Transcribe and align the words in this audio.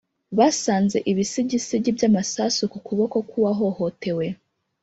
basanze 0.37 0.97
ibisigisigi 1.11 1.89
by'amasasu 1.97 2.63
ku 2.71 2.79
kuboko 2.87 3.17
kw'uwahohotewe. 3.29 4.25